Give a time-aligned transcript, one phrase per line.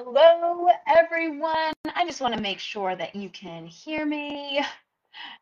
[0.00, 1.72] Hello, everyone.
[1.96, 4.64] I just want to make sure that you can hear me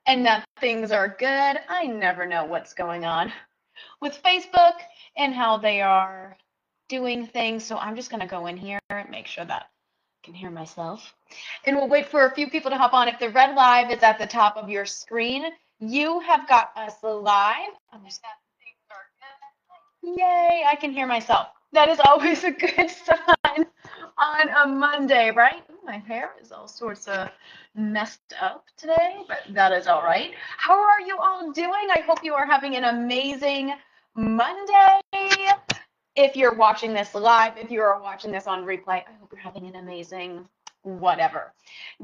[0.06, 1.60] and that things are good.
[1.68, 3.30] I never know what's going on
[4.00, 4.72] with Facebook
[5.14, 6.38] and how they are
[6.88, 7.64] doing things.
[7.64, 10.50] So I'm just going to go in here and make sure that I can hear
[10.50, 11.12] myself.
[11.66, 13.08] And we'll wait for a few people to hop on.
[13.08, 15.44] If the red live is at the top of your screen,
[15.80, 17.74] you have got us live.
[20.02, 21.48] Yay, I can hear myself.
[21.72, 23.35] That is always a good sign
[24.18, 25.62] on a Monday, right?
[25.84, 27.28] My hair is all sorts of
[27.74, 30.32] messed up today, but that is all right.
[30.56, 31.88] How are you all doing?
[31.94, 33.74] I hope you are having an amazing
[34.14, 35.00] Monday.
[36.14, 39.40] If you're watching this live, if you are watching this on replay, I hope you're
[39.40, 40.48] having an amazing
[40.82, 41.52] whatever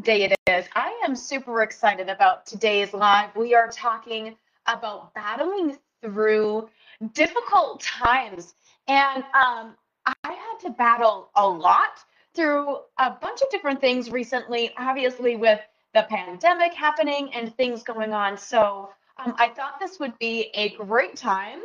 [0.02, 0.66] day it is.
[0.74, 3.34] I am super excited about today's live.
[3.34, 6.68] We are talking about battling through
[7.14, 8.54] difficult times.
[8.88, 9.76] And um,
[10.06, 11.98] I had to battle a lot
[12.34, 15.60] through a bunch of different things recently, obviously, with
[15.94, 18.36] the pandemic happening and things going on.
[18.36, 21.60] So um, I thought this would be a great time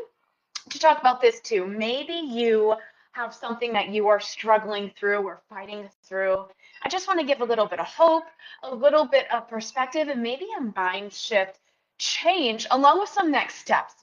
[0.70, 1.66] to talk about this too.
[1.66, 2.76] Maybe you
[3.14, 6.46] have something that you are struggling through or fighting through.
[6.84, 8.26] I just want to give a little bit of hope,
[8.64, 11.60] a little bit of perspective, and maybe a mind shift
[11.98, 13.96] change along with some next steps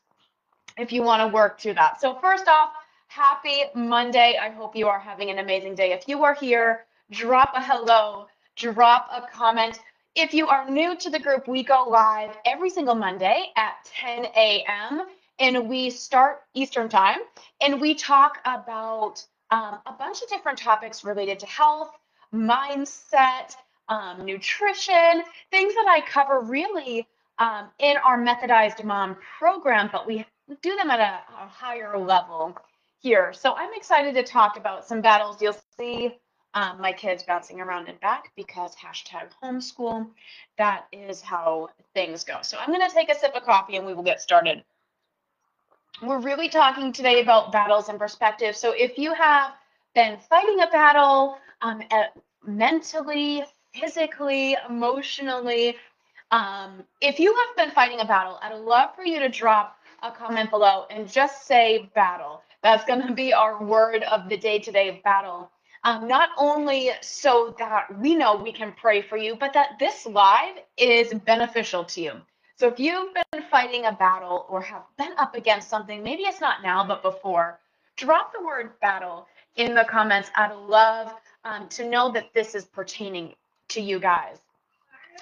[0.77, 2.01] if you want to work through that.
[2.01, 2.71] So, first off,
[3.09, 4.37] happy Monday.
[4.41, 5.93] I hope you are having an amazing day.
[5.93, 9.79] If you are here, drop a hello, drop a comment.
[10.15, 14.27] If you are new to the group, we go live every single Monday at 10
[14.37, 15.07] a.m.
[15.39, 17.19] and we start Eastern time
[17.61, 21.91] and we talk about um, a bunch of different topics related to health,
[22.35, 23.55] mindset,
[23.89, 27.07] um, nutrition, things that I cover really
[27.39, 30.25] um, in our Methodized Mom program, but we
[30.63, 32.57] do them at a, a higher level
[33.05, 33.35] here.
[33.35, 35.41] So I'm excited to talk about some battles.
[35.41, 36.17] You'll see
[36.55, 40.09] um, my kids bouncing around and back because hashtag homeschool.
[40.57, 42.39] That is how things go.
[42.41, 44.65] So I'm going to take a sip of coffee and we will get started.
[46.03, 48.57] We're really talking today about battles and perspective.
[48.57, 49.53] So if you have
[49.95, 51.83] been fighting a battle um,
[52.47, 53.45] mentally,
[53.75, 55.77] physically, emotionally,
[56.31, 60.11] um, if you have been fighting a battle, I'd love for you to drop a
[60.11, 62.43] comment below and just say battle.
[62.65, 65.51] That's going to be our word of the day today battle.
[65.85, 70.07] Um, not only so that we know we can pray for you, but that this
[70.07, 72.13] live is beneficial to you.
[72.57, 76.41] So if you've been fighting a battle or have been up against something, maybe it's
[76.41, 77.61] not now, but before,
[77.97, 79.27] drop the word battle
[79.57, 80.31] in the comments.
[80.35, 81.13] I'd love
[81.45, 83.35] um, to know that this is pertaining
[83.69, 84.39] to you guys.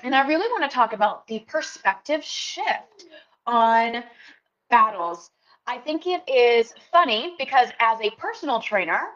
[0.04, 3.06] And I really want to talk about the perspective shift
[3.48, 4.04] on
[4.70, 5.32] battles.
[5.66, 9.10] I think it is funny because as a personal trainer,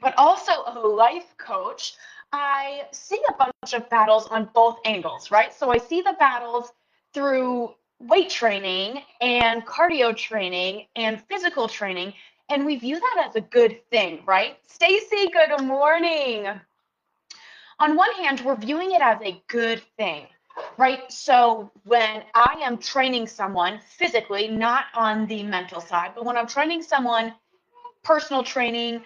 [0.00, 1.94] but also a life coach,
[2.32, 5.52] I see a bunch of battles on both angles, right?
[5.52, 6.72] So I see the battles
[7.12, 12.14] through weight training and cardio training and physical training,
[12.48, 14.58] and we view that as a good thing, right?
[14.66, 16.48] Stacy, good morning.
[17.78, 20.26] On one hand, we're viewing it as a good thing
[20.78, 21.10] right?
[21.10, 26.46] So when I am training someone physically, not on the mental side, but when I'm
[26.46, 27.34] training someone,
[28.02, 29.02] personal training,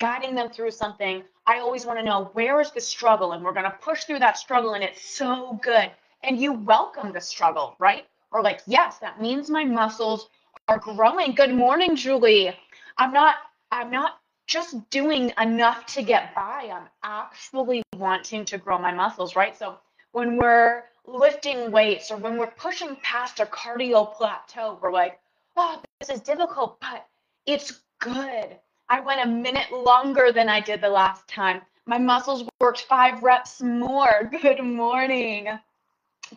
[0.00, 3.52] guiding them through something, I always want to know where is the struggle, and we're
[3.52, 5.90] going to push through that struggle, and it's so good.
[6.22, 8.06] And you welcome the struggle, right?
[8.30, 10.28] Or like, yes, that means my muscles
[10.68, 11.34] are growing.
[11.34, 12.56] Good morning, Julie.
[12.96, 13.36] I'm not.
[13.72, 16.70] I'm not just doing enough to get by.
[16.72, 19.56] I'm actually wanting to grow my muscles, right?
[19.58, 19.78] So
[20.12, 25.18] when we're lifting weights or when we're pushing past a cardio plateau, we're like,
[25.56, 27.06] oh, this is difficult, but
[27.46, 28.56] it's good.
[28.88, 31.62] I went a minute longer than I did the last time.
[31.86, 34.30] My muscles worked five reps more.
[34.42, 35.48] Good morning.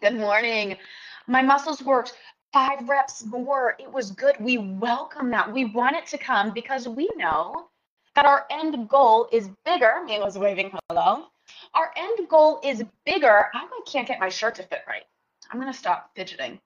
[0.01, 0.77] Good morning.
[1.27, 2.13] My muscles worked
[2.51, 3.75] five reps more.
[3.79, 4.35] It was good.
[4.39, 5.51] We welcome that.
[5.51, 7.67] We want it to come because we know
[8.15, 10.01] that our end goal is bigger.
[10.05, 11.25] Mila's waving hello
[11.75, 13.49] our end goal is bigger.
[13.53, 15.03] I can't get my shirt to fit right.
[15.51, 16.59] I'm going to stop fidgeting.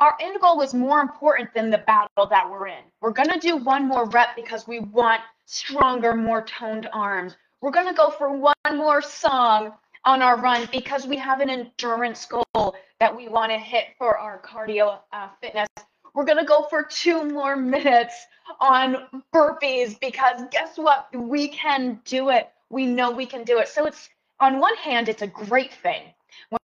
[0.00, 2.82] Our end goal is more important than the battle that we're in.
[3.02, 7.36] We're going to do one more rep because we want stronger, more toned arms.
[7.60, 9.74] We're going to go for one more song
[10.06, 14.16] on our run because we have an endurance goal that we want to hit for
[14.16, 15.68] our cardio uh, fitness.
[16.14, 18.14] We're going to go for two more minutes
[18.58, 21.08] on burpees because guess what?
[21.14, 22.48] We can do it.
[22.70, 23.68] We know we can do it.
[23.68, 24.08] So it's
[24.40, 26.02] on one hand, it's a great thing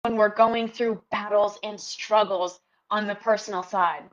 [0.02, 4.04] when we're going through battles and struggles on the personal side.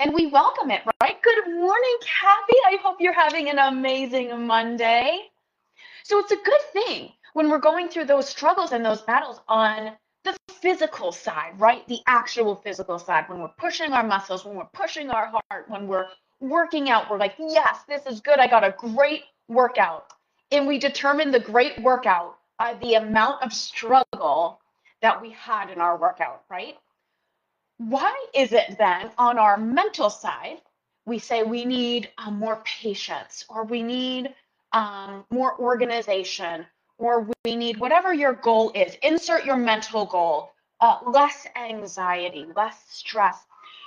[0.00, 1.22] And we welcome it, right?
[1.22, 2.56] Good morning, Kathy.
[2.66, 5.20] I hope you're having an amazing Monday.
[6.04, 9.92] So it's a good thing when we're going through those struggles and those battles on
[10.24, 11.86] the physical side, right?
[11.86, 15.86] The actual physical side, when we're pushing our muscles, when we're pushing our heart, when
[15.86, 16.06] we're
[16.40, 18.38] working out, we're like, yes, this is good.
[18.38, 20.06] I got a great workout.
[20.50, 24.60] And we determine the great workout by the amount of struggle
[25.00, 26.76] that we had in our workout, right?
[27.78, 30.60] Why is it then on our mental side,
[31.06, 34.34] we say we need um, more patience or we need
[34.72, 36.66] um, more organization
[36.98, 40.50] or we need whatever your goal is, insert your mental goal,
[40.80, 43.38] uh, less anxiety, less stress.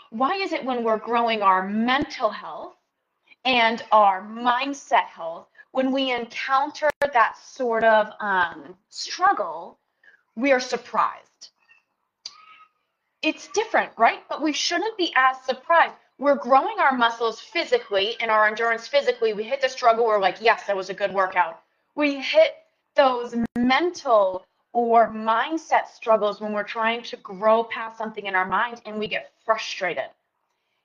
[0.09, 2.75] Why is it when we're growing our mental health
[3.43, 9.77] and our mindset health, when we encounter that sort of um, struggle,
[10.35, 11.49] we are surprised?
[13.21, 14.23] It's different, right?
[14.29, 15.93] But we shouldn't be as surprised.
[16.17, 19.33] We're growing our muscles physically and our endurance physically.
[19.33, 21.61] We hit the struggle, we're like, yes, that was a good workout.
[21.95, 22.55] We hit
[22.95, 28.81] those mental or mindset struggles when we're trying to grow past something in our mind
[28.85, 30.09] and we get frustrated.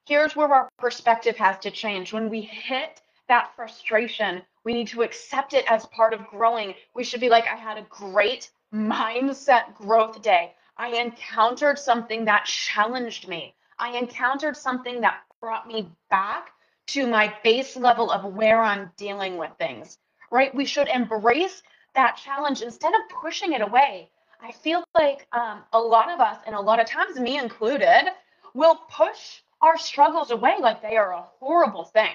[0.06, 2.12] Here's where our perspective has to change.
[2.12, 6.74] When we hit that frustration, we need to accept it as part of growing.
[6.94, 10.54] We should be like, I had a great mindset growth day.
[10.76, 13.54] I encountered something that challenged me.
[13.78, 16.50] I encountered something that brought me back
[16.88, 19.98] to my base level of where I'm dealing with things,
[20.30, 20.54] right?
[20.54, 21.62] We should embrace
[21.94, 24.10] that challenge instead of pushing it away.
[24.40, 28.08] I feel like um, a lot of us, and a lot of times me included,
[28.54, 32.12] will push our struggles away like they are a horrible thing.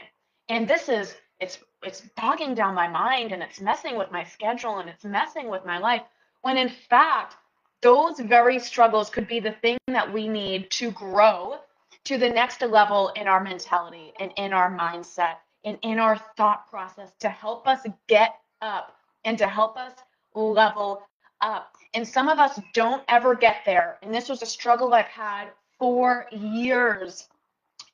[0.51, 4.79] And this is it's it's bogging down my mind and it's messing with my schedule
[4.79, 6.01] and it's messing with my life.
[6.41, 7.37] When in fact,
[7.81, 11.59] those very struggles could be the thing that we need to grow
[12.03, 16.69] to the next level in our mentality and in our mindset and in our thought
[16.69, 19.93] process to help us get up and to help us
[20.35, 21.03] level
[21.39, 21.77] up.
[21.93, 23.99] And some of us don't ever get there.
[24.01, 25.47] And this was a struggle I've had
[25.79, 27.29] for years.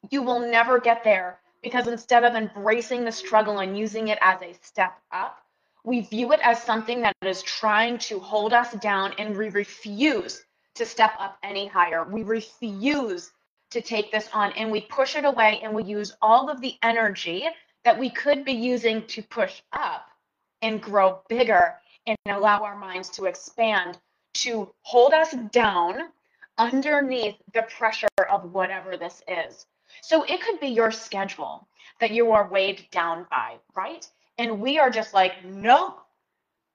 [0.09, 1.37] You will never get there
[1.67, 5.43] because instead of embracing the struggle and using it as a step up,
[5.83, 10.45] we view it as something that is trying to hold us down and we refuse
[10.75, 12.05] to step up any higher.
[12.05, 13.33] We refuse
[13.71, 16.75] to take this on and we push it away and we use all of the
[16.83, 17.45] energy
[17.83, 20.07] that we could be using to push up
[20.61, 21.75] and grow bigger
[22.05, 23.97] and allow our minds to expand
[24.35, 26.11] to hold us down
[26.57, 29.65] underneath the pressure of whatever this is.
[30.01, 31.67] So it could be your schedule
[31.99, 34.07] that you are weighed down by, right?
[34.37, 35.95] And we are just like, no,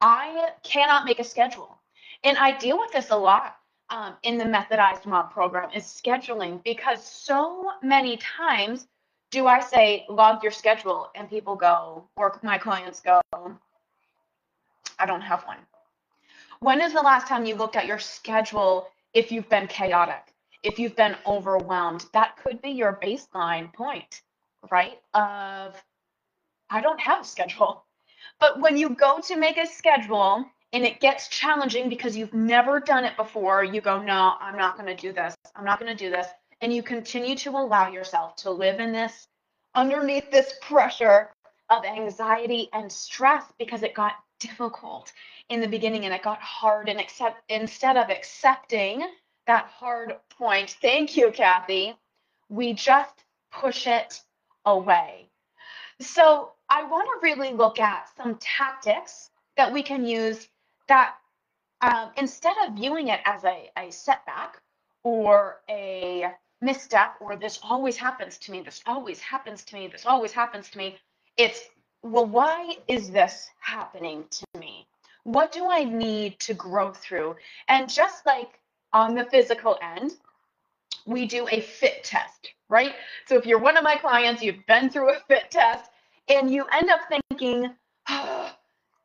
[0.01, 1.79] I cannot make a schedule.
[2.25, 3.57] And I deal with this a lot
[3.91, 8.87] um, in the methodized mom program is scheduling because so many times
[9.31, 13.21] do I say log your schedule and people go, or my clients go,
[14.99, 15.59] I don't have one.
[16.61, 20.32] When is the last time you looked at your schedule if you've been chaotic,
[20.63, 22.07] if you've been overwhelmed?
[22.13, 24.23] That could be your baseline point,
[24.71, 25.01] right?
[25.15, 25.83] Of,
[26.71, 27.85] I don't have a schedule.
[28.41, 32.81] But when you go to make a schedule and it gets challenging because you've never
[32.81, 35.35] done it before, you go, no, I'm not going to do this.
[35.55, 36.27] I'm not going to do this.
[36.61, 39.27] And you continue to allow yourself to live in this,
[39.75, 41.31] underneath this pressure
[41.71, 45.13] of anxiety and stress because it got difficult
[45.49, 49.05] in the beginning and it got hard and accept instead of accepting
[49.47, 51.95] that hard point thank you kathy
[52.49, 54.21] we just push it
[54.67, 55.29] away
[56.01, 60.49] so i want to really look at some tactics that we can use
[60.89, 61.15] that
[61.81, 64.61] um, instead of viewing it as a, a setback
[65.03, 66.27] or a
[66.61, 70.71] misstep or this always happens to me this always happens to me this always happens
[70.71, 70.97] to me
[71.37, 71.69] it's
[72.03, 74.87] well, why is this happening to me?
[75.25, 77.37] What do I need to grow through?
[77.69, 78.59] And just like
[78.93, 80.13] on the physical end,
[81.07, 82.95] we do a fit test, right?
[83.27, 85.91] So if you're one of my clients, you've been through a fit test
[86.29, 87.75] and you end up thinking,
[88.09, 88.53] oh,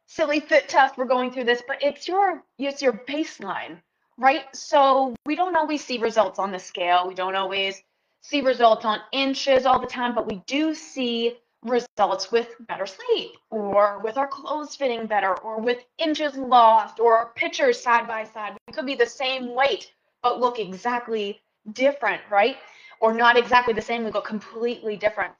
[0.05, 3.77] silly fit test, we're going through this, but it's your it's your baseline,
[4.17, 4.43] right?
[4.53, 7.07] So we don't always see results on the scale.
[7.07, 7.81] We don't always
[8.21, 13.31] see results on inches all the time, but we do see results with better sleep
[13.49, 18.57] or with our clothes fitting better or with inches lost or pictures side by side.
[18.67, 19.91] We could be the same weight
[20.23, 21.41] but look exactly
[21.73, 22.57] different, right?
[22.99, 25.33] Or not exactly the same, we look completely different.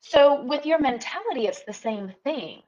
[0.00, 2.62] So with your mentality, it's the same thing.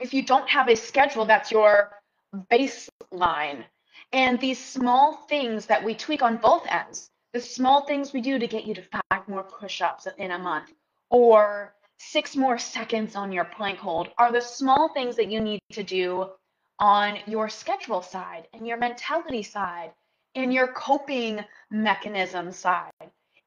[0.00, 1.90] If you don't have a schedule, that's your
[2.50, 3.64] baseline.
[4.12, 8.38] And these small things that we tweak on both ends, the small things we do
[8.38, 10.72] to get you to five more push ups in a month,
[11.10, 15.60] or six more seconds on your plank hold are the small things that you need
[15.70, 16.26] to do
[16.78, 19.92] on your schedule side and your mentality side
[20.34, 22.90] and your coping mechanism side.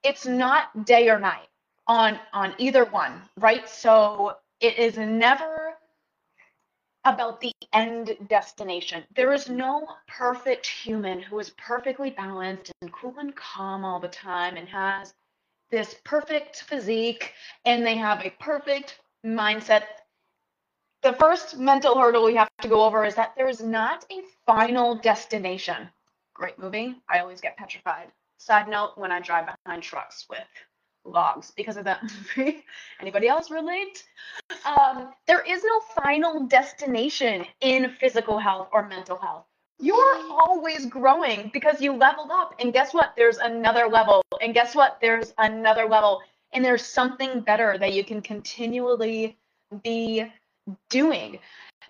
[0.03, 1.47] It's not day or night
[1.87, 3.67] on on either one, right?
[3.67, 5.73] So it is never
[7.05, 9.03] about the end destination.
[9.15, 14.07] There is no perfect human who is perfectly balanced and cool and calm all the
[14.07, 15.13] time and has
[15.73, 17.33] this perfect physique
[17.65, 19.85] and they have a perfect mindset.
[21.01, 24.21] The first mental hurdle we have to go over is that there is not a
[24.45, 25.89] final destination.
[26.35, 27.01] Great movie.
[27.09, 28.11] I always get petrified.
[28.37, 30.45] Side note when I drive behind trucks with
[31.05, 32.03] logs because of that
[32.37, 32.63] movie.
[33.01, 34.03] Anybody else relate?
[34.65, 39.45] Um, there is no final destination in physical health or mental health.
[39.83, 42.55] You're always growing because you leveled up.
[42.59, 43.13] And guess what?
[43.17, 44.23] There's another level.
[44.41, 44.97] And guess what?
[45.01, 46.21] There's another level.
[46.53, 49.37] And there's something better that you can continually
[49.83, 50.31] be
[50.89, 51.39] doing.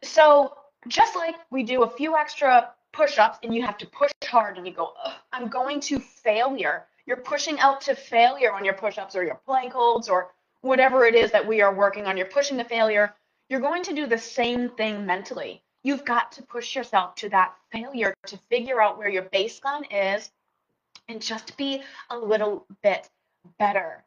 [0.02, 0.58] So,
[0.88, 4.58] just like we do a few extra push ups and you have to push hard
[4.58, 4.94] and you go,
[5.32, 9.74] I'm going to failure you're pushing out to failure on your push-ups or your plank
[9.74, 10.32] holds or
[10.62, 12.16] whatever it is that we are working on.
[12.16, 13.14] You're pushing to failure.
[13.50, 15.62] You're going to do the same thing mentally.
[15.84, 20.32] You've got to push yourself to that failure to figure out where your baseline is
[21.10, 23.10] and just be a little bit
[23.60, 24.04] better.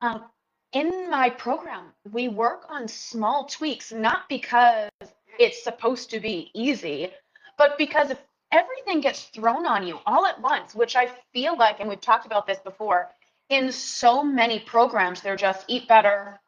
[0.00, 0.24] Um,
[0.72, 4.90] in my program, we work on small tweaks, not because
[5.38, 7.10] it's supposed to be easy,
[7.58, 8.18] but because if
[8.52, 12.26] everything gets thrown on you all at once, which I feel like, and we've talked
[12.26, 13.10] about this before,
[13.48, 16.40] in so many programs, they're just eat better,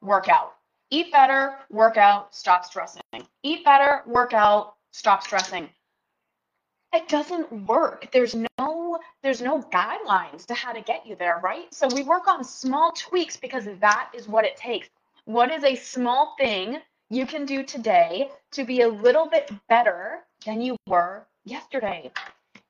[0.00, 0.54] work out.
[0.90, 3.02] Eat better, work out, stop stressing.
[3.42, 5.68] Eat better, work out, stop stressing.
[6.92, 8.08] It doesn't work.
[8.12, 11.72] There's no there's no guidelines to how to get you there, right?
[11.74, 14.88] So we work on small tweaks because that is what it takes.
[15.24, 20.24] What is a small thing you can do today to be a little bit better
[20.44, 22.10] than you were yesterday.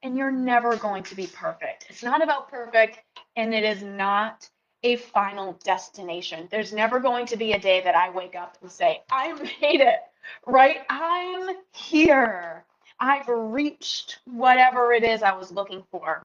[0.03, 1.87] And you're never going to be perfect.
[1.89, 2.99] It's not about perfect,
[3.35, 4.49] and it is not
[4.83, 6.49] a final destination.
[6.51, 9.81] There's never going to be a day that I wake up and say, I made
[9.81, 10.01] it,
[10.47, 10.79] right?
[10.89, 12.65] I'm here.
[12.99, 16.23] I've reached whatever it is I was looking for.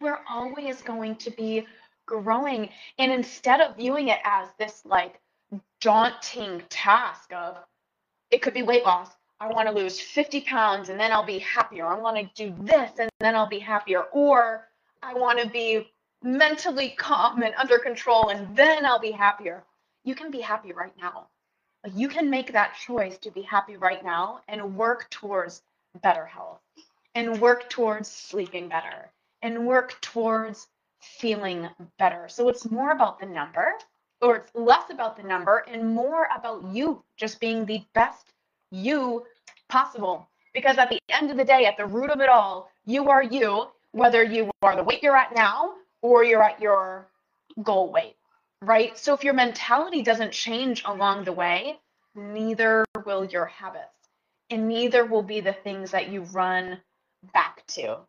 [0.00, 1.66] We're always going to be
[2.06, 2.70] growing.
[2.98, 5.20] And instead of viewing it as this like
[5.80, 7.58] daunting task of
[8.30, 11.38] it could be weight loss, I want to lose 50 pounds and then I'll be
[11.40, 11.86] happier.
[11.86, 14.04] I want to do this and then I'll be happier.
[14.12, 14.68] Or
[15.02, 15.92] I want to be
[16.24, 19.62] mentally calm and under control and then I'll be happier.
[20.04, 21.26] You can be happy right now.
[21.94, 25.60] You can make that choice to be happy right now and work towards
[26.00, 26.60] better health
[27.14, 29.10] and work towards sleeping better
[29.42, 30.66] and work towards
[30.98, 32.26] feeling better.
[32.28, 33.74] So it's more about the number
[34.22, 38.32] or it's less about the number and more about you just being the best
[38.70, 39.26] you
[39.68, 40.26] possible.
[40.54, 43.22] Because at the end of the day, at the root of it all, you are
[43.22, 47.08] you, whether you are the weight you're at now or you're at your
[47.62, 48.16] goal weight,
[48.60, 48.98] right?
[48.98, 51.78] So if your mentality doesn't change along the way,
[52.14, 53.88] neither will your habits,
[54.50, 56.78] and neither will be the things that you run
[57.32, 58.00] back to.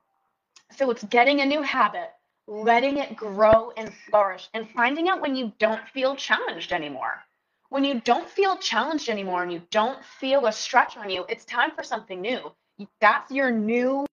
[0.77, 2.11] So it's getting a new habit,
[2.47, 7.23] letting it grow and flourish, and finding out when you don't feel challenged anymore
[7.69, 11.45] when you don't feel challenged anymore and you don't feel a stretch on you, it's
[11.45, 12.51] time for something new.
[13.01, 14.05] That's your new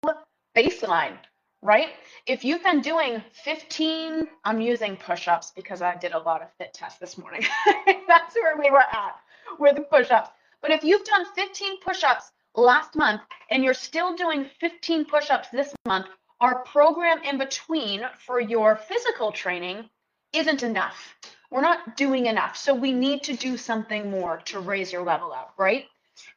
[0.55, 1.17] baseline,
[1.61, 1.89] right?
[2.25, 6.51] If you've been doing 15, I'm using push ups because I did a lot of
[6.57, 7.43] fit tests this morning.
[8.07, 9.15] That's where we were at
[9.59, 10.29] with the push ups.
[10.61, 15.29] But if you've done 15 push ups last month and you're still doing 15 push
[15.29, 16.07] ups this month,
[16.39, 19.89] our program in between for your physical training
[20.33, 21.15] isn't enough
[21.51, 22.55] we're not doing enough.
[22.55, 25.85] So we need to do something more to raise your level up, right?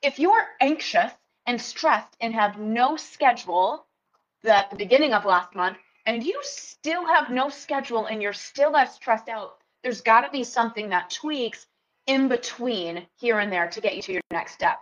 [0.02, 1.12] If you're anxious
[1.46, 3.86] and stressed and have no schedule
[4.44, 8.76] at the beginning of last month, and you still have no schedule and you're still
[8.76, 11.66] as stressed out, there's got to be something that tweaks
[12.06, 14.78] in between here and there to get you to your next step,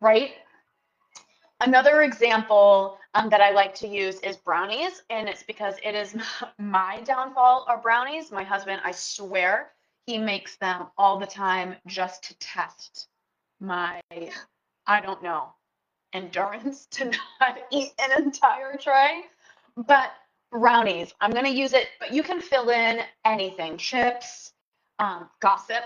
[0.00, 0.32] right?
[1.60, 6.16] Another example um, that I like to use is brownies, and it's because it is
[6.58, 8.32] my downfall are brownies.
[8.32, 9.70] My husband, I swear,
[10.06, 13.08] he makes them all the time just to test
[13.60, 14.00] my,
[14.86, 15.54] I don't know,
[16.14, 19.24] endurance to not eat an entire tray.
[19.76, 20.12] But
[20.50, 24.52] brownies, I'm going to use it, but you can fill in anything chips,
[24.98, 25.84] um, gossip,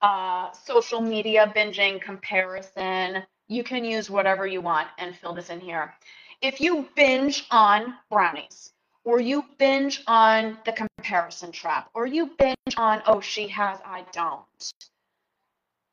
[0.00, 5.60] uh, social media binging, comparison you can use whatever you want and fill this in
[5.60, 5.94] here.
[6.40, 8.72] If you binge on brownies
[9.04, 14.06] or you binge on the comparison trap, or you binge on, oh, she has, I
[14.12, 14.72] don't,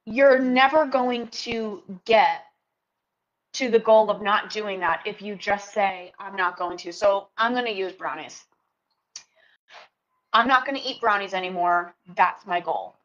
[0.05, 2.45] you're never going to get
[3.53, 6.93] to the goal of not doing that if you just say, I'm not going to.
[6.93, 8.43] So I'm going to use brownies.
[10.34, 11.93] I'm not going to eat brownies anymore.
[12.15, 12.96] That's my goal.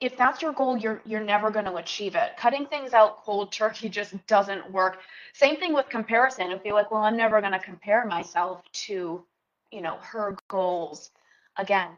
[0.00, 2.34] If that's your goal, you're you're never going to achieve it.
[2.38, 5.00] Cutting things out cold turkey just doesn't work.
[5.34, 6.50] Same thing with comparison.
[6.52, 9.22] If you're like, well, I'm never going to compare myself to,
[9.70, 11.10] you know, her goals.
[11.58, 11.90] Again,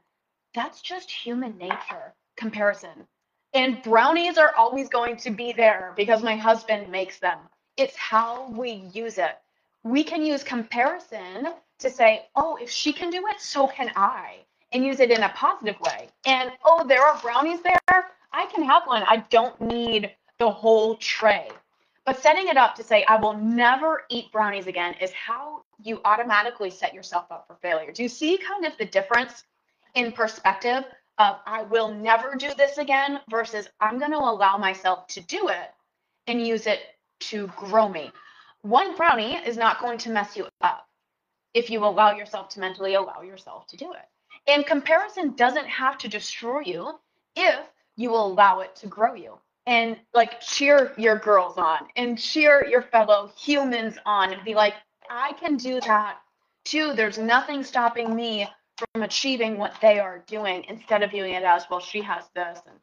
[0.53, 2.13] that's just human nature.
[2.37, 3.07] Comparison.
[3.55, 7.39] And brownies are always going to be there because my husband makes them.
[7.77, 9.39] It's how we use it.
[9.85, 14.37] We can use comparison to say, oh, if she can do it, so can I,
[14.73, 16.09] and use it in a positive way.
[16.25, 18.07] And oh, there are brownies there.
[18.33, 19.03] I can have one.
[19.07, 21.49] I don't need the whole tray.
[22.05, 26.01] But setting it up to say, I will never eat brownies again is how you
[26.05, 27.93] automatically set yourself up for failure.
[27.93, 29.45] Do you see kind of the difference
[29.95, 30.85] in perspective
[31.19, 35.49] of I will never do this again versus I'm going to allow myself to do
[35.49, 35.71] it
[36.27, 36.81] and use it
[37.21, 38.11] to grow me?
[38.63, 40.89] One brownie is not going to mess you up
[41.55, 44.09] if you allow yourself to mentally allow yourself to do it.
[44.47, 46.99] And comparison doesn't have to destroy you
[47.37, 47.61] if
[47.97, 49.39] you allow it to grow you.
[49.67, 54.75] And like cheer your girls on and cheer your fellow humans on and be like,
[55.09, 56.19] I can do that
[56.65, 56.95] too.
[56.95, 58.49] There's nothing stopping me
[58.93, 62.61] from achieving what they are doing instead of viewing it as, well, she has this
[62.67, 62.77] and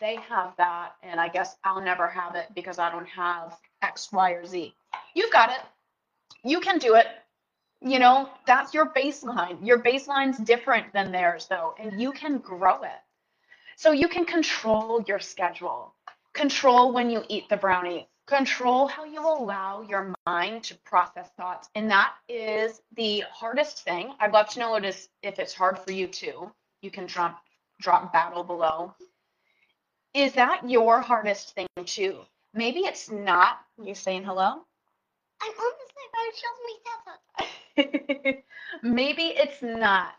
[0.00, 0.92] they have that.
[1.02, 4.74] And I guess I'll never have it because I don't have X, Y, or Z.
[5.14, 5.60] You've got it.
[6.42, 7.06] You can do it
[7.84, 9.58] you know, that's your baseline.
[9.64, 12.98] Your baseline's different than theirs, though, and you can grow it.
[13.76, 15.94] So you can control your schedule,
[16.32, 21.68] control when you eat the brownie, control how you allow your mind to process thoughts.
[21.74, 24.14] And that is the hardest thing.
[24.18, 26.50] I'd love to know what is if it's hard for you too.
[26.80, 27.42] You can drop
[27.80, 28.94] drop battle below.
[30.14, 32.20] Is that your hardest thing too?
[32.54, 33.58] Maybe it's not.
[33.82, 34.64] You saying hello?
[35.42, 38.42] I'm honestly very shows me.
[38.82, 40.14] Maybe it's not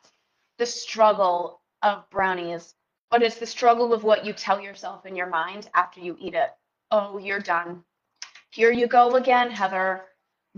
[0.58, 2.76] the struggle of brownies,
[3.10, 6.34] but it's the struggle of what you tell yourself in your mind after you eat
[6.34, 6.52] it.
[6.91, 7.84] Oh, you're done.
[8.56, 10.04] Here you go again, Heather,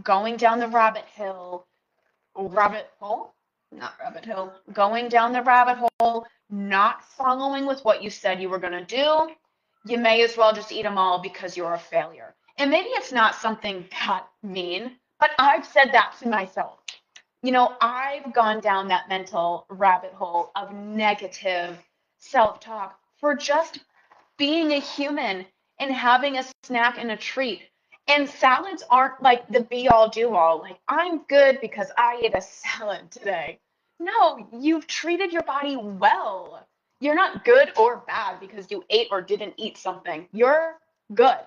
[0.04, 1.66] going down the rabbit hill.
[2.36, 3.34] Rabbit hole?
[3.72, 4.54] Not rabbit hill.
[4.72, 8.86] Going down the rabbit hole, not following with what you said you were going to
[8.86, 9.34] do.
[9.86, 12.36] You may as well just eat them all because you're a failure.
[12.58, 16.80] And maybe it's not something that mean, but I've said that to myself
[17.44, 21.78] you know, I've gone down that mental rabbit hole of negative
[22.18, 23.80] self talk for just
[24.38, 25.46] being a human
[25.80, 27.62] and having a snack and a treat.
[28.08, 30.60] And salads aren't like the be all do all.
[30.60, 33.60] Like, I'm good because I ate a salad today.
[34.00, 36.66] No, you've treated your body well.
[37.00, 40.28] You're not good or bad because you ate or didn't eat something.
[40.32, 40.78] You're
[41.14, 41.40] good.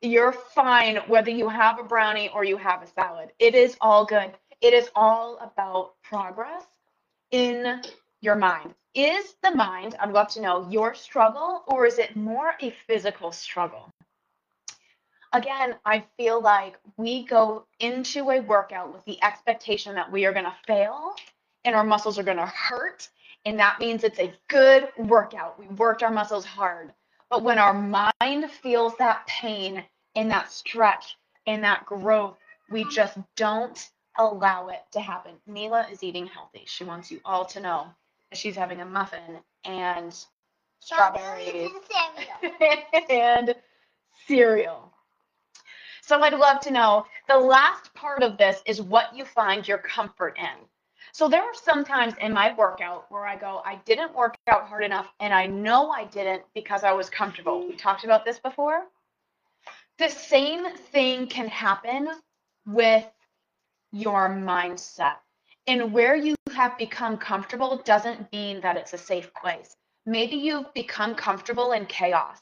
[0.00, 3.32] You're fine whether you have a brownie or you have a salad.
[3.38, 4.32] It is all good.
[4.60, 6.64] It is all about progress
[7.30, 7.82] in
[8.22, 8.74] your mind.
[8.94, 13.32] Is the mind, I'd love to know, your struggle or is it more a physical
[13.32, 13.89] struggle?
[15.32, 20.32] Again, I feel like we go into a workout with the expectation that we are
[20.32, 21.14] going to fail
[21.64, 23.08] and our muscles are going to hurt.
[23.44, 25.58] And that means it's a good workout.
[25.58, 26.92] We worked our muscles hard.
[27.30, 29.84] But when our mind feels that pain
[30.16, 31.16] and that stretch
[31.46, 32.36] and that growth,
[32.70, 33.88] we just don't
[34.18, 35.36] allow it to happen.
[35.46, 36.64] Mila is eating healthy.
[36.66, 37.86] She wants you all to know
[38.30, 40.12] that she's having a muffin and
[40.80, 41.70] strawberries
[43.08, 43.54] and
[44.26, 44.88] cereal.
[46.02, 49.78] So I'd love to know the last part of this is what you find your
[49.78, 50.66] comfort in.
[51.12, 54.68] So there are some times in my workout where I go, I didn't work out
[54.68, 57.66] hard enough and I know I didn't because I was comfortable.
[57.66, 58.84] We talked about this before.
[59.98, 62.08] The same thing can happen
[62.66, 63.06] with
[63.92, 65.16] your mindset.
[65.66, 69.76] And where you have become comfortable doesn't mean that it's a safe place.
[70.06, 72.38] Maybe you've become comfortable in chaos.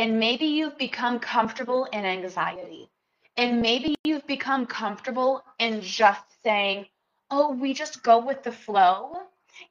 [0.00, 2.88] And maybe you've become comfortable in anxiety.
[3.36, 6.86] And maybe you've become comfortable in just saying,
[7.30, 9.18] oh, we just go with the flow.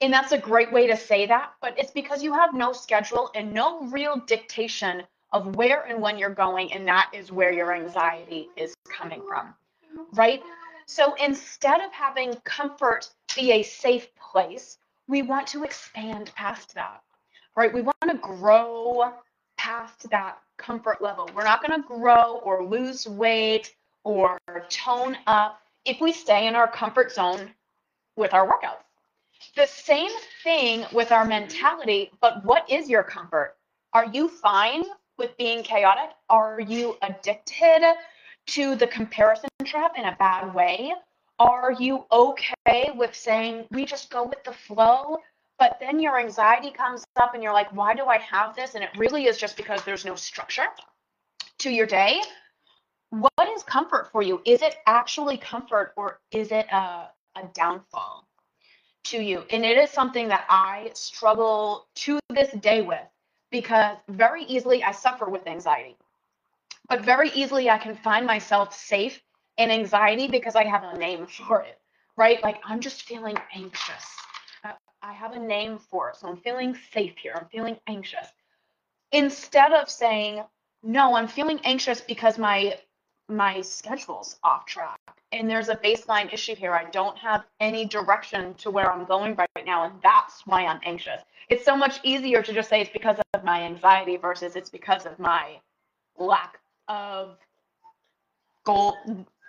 [0.02, 3.32] And that's a great way to say that, but it's because you have no schedule
[3.34, 5.02] and no real dictation
[5.34, 6.74] of where and when you're going.
[6.74, 9.56] And that is where your anxiety is coming from,
[10.14, 10.44] right?
[10.86, 17.02] So instead of having comfort be a safe place, we want to expand past that,
[17.56, 17.74] right?
[17.74, 19.12] We want to grow
[19.70, 21.30] past that comfort level.
[21.36, 26.56] We're not going to grow or lose weight or tone up if we stay in
[26.56, 27.52] our comfort zone
[28.16, 28.82] with our workouts.
[29.56, 30.10] The same
[30.44, 33.58] thing with our mentality, but what is your comfort?
[33.94, 34.86] Are you fine
[35.20, 36.16] with being chaotic?
[36.32, 37.94] Are you addicted
[38.48, 40.94] to the comparison trap in a bad way?
[41.38, 45.20] Are you okay with saying we just go with the flow?
[45.60, 48.76] But then your anxiety comes up and you're like, why do I have this?
[48.76, 50.68] And it really is just because there's no structure
[51.60, 52.22] to your day.
[53.10, 54.42] What is comfort for you?
[54.46, 58.26] Is it actually comfort or is it a, a downfall
[59.06, 59.44] to you?
[59.50, 63.06] And it is something that I struggle to this day with
[63.52, 65.98] because very easily I suffer with anxiety.
[66.88, 69.22] But very easily I can find myself safe
[69.58, 71.80] in anxiety because I have a name for it,
[72.16, 72.42] right?
[72.44, 74.06] Like I'm just feeling anxious.
[75.02, 75.48] I have a mm.
[75.48, 76.18] name for it.
[76.18, 77.34] So I'm feeling safe here.
[77.36, 78.28] I'm feeling anxious.
[79.12, 80.44] Instead of saying,
[80.84, 82.78] no, I'm feeling anxious because my
[83.28, 85.00] my schedule's off track
[85.32, 86.74] and there's a baseline issue here.
[86.74, 90.80] I don't have any direction to where I'm going right now, and that's why I'm
[90.84, 91.22] anxious.
[91.48, 95.06] It's so much easier to just say it's because of my anxiety versus it's because
[95.06, 95.60] of my
[96.18, 97.38] lack of
[98.64, 98.98] goal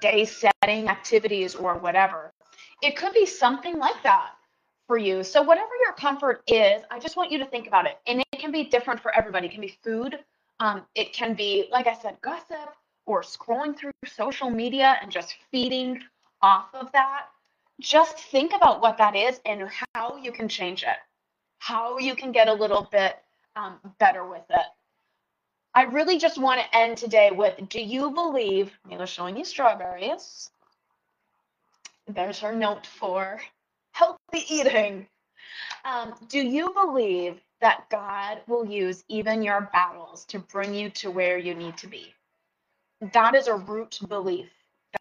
[0.02, 2.32] day setting activities or whatever.
[2.82, 4.32] It could be something like that
[4.90, 5.22] for you.
[5.22, 8.00] So whatever your comfort is, I just want you to think about it.
[8.08, 9.46] And it can be different for everybody.
[9.46, 10.18] It can be food.
[10.58, 12.74] Um, it can be, like I said, gossip
[13.06, 16.02] or scrolling through social media and just feeding
[16.42, 17.26] off of that.
[17.80, 20.96] Just think about what that is and how you can change it,
[21.60, 23.14] how you can get a little bit
[23.54, 24.66] um, better with it.
[25.72, 28.72] I really just want to end today with Do you believe?
[28.88, 30.50] Mila's showing you strawberries.
[32.08, 33.40] There's her note for
[34.00, 35.06] healthy eating.
[35.84, 41.10] Um, do you believe that God will use even your battles to bring you to
[41.10, 42.14] where you need to be?
[43.12, 44.48] That is a root belief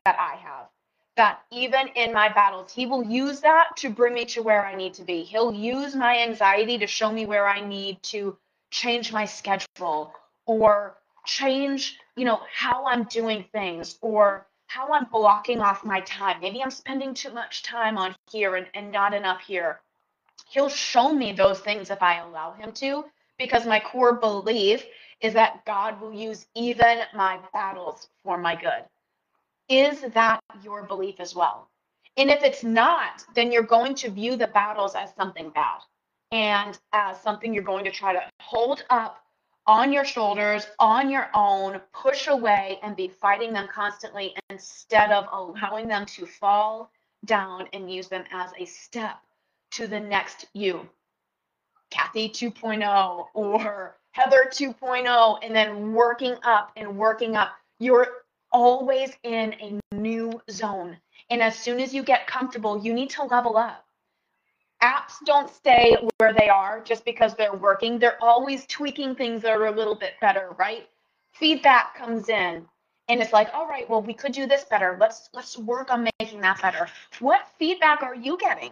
[0.04, 0.68] that I have.
[1.16, 4.76] That even in my battles, He will use that to bring me to where I
[4.76, 5.24] need to be.
[5.24, 8.38] He'll use my anxiety to show me where I need to
[8.70, 10.14] change my schedule
[10.46, 16.40] or change, you know, how I'm doing things or how I'm blocking off my time.
[16.42, 19.80] Maybe I'm spending too much time on here and, and not enough here.
[20.48, 23.06] He'll show me those things if I allow him to,
[23.40, 24.86] because my core belief
[25.22, 28.84] is that God will use even my battles for my good.
[29.70, 31.68] Is that your belief as well?
[32.16, 35.80] And if it's not, then you're going to view the battles as something bad
[36.32, 39.18] and as something you're going to try to hold up
[39.70, 45.28] on your shoulders, on your own, push away and be fighting them constantly instead of
[45.32, 46.90] allowing them to fall
[47.26, 49.20] down and use them as a step
[49.70, 50.90] to the next you.
[51.92, 57.52] Kathy 2.0 or Heather 2.0, and then working up and working up.
[57.78, 58.08] You're
[58.52, 60.98] always in a new zone.
[61.30, 63.86] And as soon as you get comfortable, you need to level up
[64.82, 68.00] apps don't stay where they are just because they're working.
[68.00, 70.88] They're always tweaking things that are a little bit better, right?
[71.34, 72.66] Feedback comes in
[73.10, 74.98] and it's like, all right, well, we could do this better.
[75.00, 76.88] Let's let's work on making that better.
[77.20, 78.72] What feedback are you getting?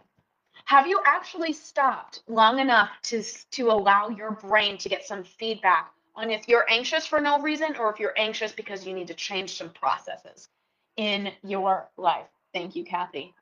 [0.65, 5.91] Have you actually stopped long enough to to allow your brain to get some feedback
[6.15, 9.13] on if you're anxious for no reason or if you're anxious because you need to
[9.13, 10.49] change some processes
[10.97, 12.27] in your life?
[12.53, 13.33] Thank you, Kathy.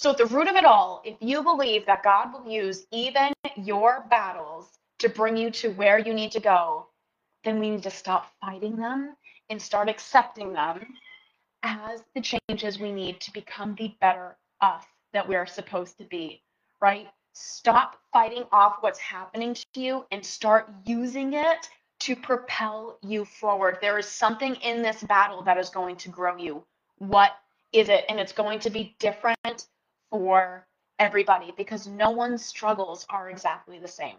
[0.00, 3.32] So, at the root of it all, if you believe that God will use even
[3.56, 6.86] your battles to bring you to where you need to go,
[7.42, 9.16] then we need to stop fighting them
[9.50, 10.86] and start accepting them
[11.64, 14.84] as the changes we need to become the better us
[15.14, 16.42] that we are supposed to be,
[16.80, 17.08] right?
[17.32, 23.78] Stop fighting off what's happening to you and start using it to propel you forward.
[23.80, 26.62] There is something in this battle that is going to grow you.
[26.98, 27.32] What
[27.72, 28.04] is it?
[28.08, 29.66] And it's going to be different
[30.10, 30.66] for
[30.98, 34.16] everybody because no one's struggles are exactly the same,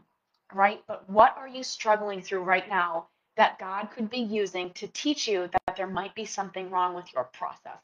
[0.53, 0.81] right?
[0.87, 5.27] But what are you struggling through right now that God could be using to teach
[5.27, 7.79] you that there might be something wrong with your process,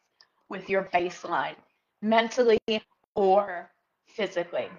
[0.50, 1.56] with your baseline,
[2.02, 2.60] mentally
[3.16, 3.70] or
[4.08, 4.70] physically?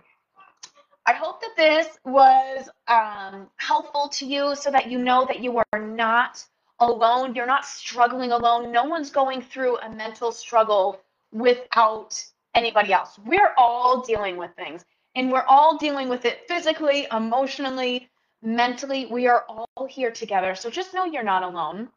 [1.09, 5.63] I hope that this was um, helpful to you so that you know that you
[5.73, 6.45] are not
[6.81, 7.35] alone.
[7.35, 8.73] You're not struggling alone.
[8.73, 11.01] No one's going through a mental struggle
[11.33, 12.21] without
[12.57, 13.21] anybody else.
[13.25, 18.09] We're all dealing with things and we're all dealing with it physically, emotionally,
[18.43, 19.07] mentally.
[19.07, 20.55] We are all here together.
[20.55, 21.89] So just know you're not alone.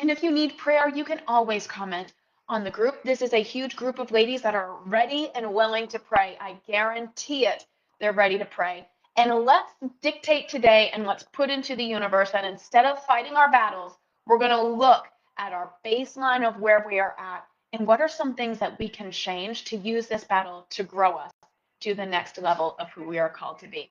[0.00, 2.14] And if you need prayer, you can always comment
[2.48, 3.02] on the group.
[3.02, 6.38] This is a huge group of ladies that are ready and willing to pray.
[6.40, 7.66] I guarantee it.
[8.00, 8.88] They're ready to pray.
[9.16, 13.50] And let's dictate today and let's put into the universe that instead of fighting our
[13.50, 15.06] battles, we're going to look
[15.38, 18.88] at our baseline of where we are at And what are some things that we
[18.88, 21.32] can change to use this battle to grow us
[21.80, 23.90] to the next level of who we are called to be?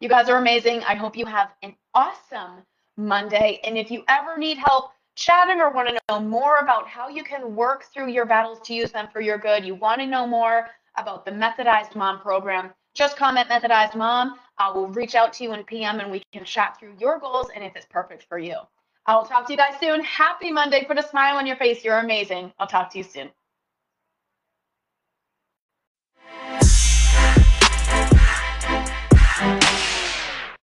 [0.00, 0.82] You guys are amazing.
[0.84, 2.62] I hope you have an awesome
[2.96, 3.60] Monday.
[3.64, 7.24] And if you ever need help chatting or want to know more about how you
[7.24, 10.26] can work through your battles to use them for your good, you want to know
[10.26, 14.38] more about the Methodized Mom program, just comment Methodized Mom.
[14.58, 17.48] I will reach out to you in PM and we can chat through your goals
[17.54, 18.56] and if it's perfect for you.
[19.08, 20.04] I will talk to you guys soon.
[20.04, 20.84] Happy Monday.
[20.84, 21.84] Put a smile on your face.
[21.84, 22.52] You're amazing.
[22.60, 23.30] I'll talk to you soon.